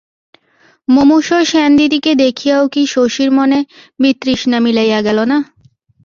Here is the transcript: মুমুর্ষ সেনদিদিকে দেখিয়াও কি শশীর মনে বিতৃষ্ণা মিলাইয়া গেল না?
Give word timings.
মুমুর্ষ 0.87 1.29
সেনদিদিকে 1.51 2.11
দেখিয়াও 2.23 2.63
কি 2.73 2.81
শশীর 2.87 3.29
মনে 3.37 3.59
বিতৃষ্ণা 3.99 4.57
মিলাইয়া 4.65 4.99
গেল 5.07 5.19
না? 5.25 5.37